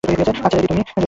আচ্ছা, 0.03 0.57
রেডি 0.57 0.67
তুমি? 0.67 0.83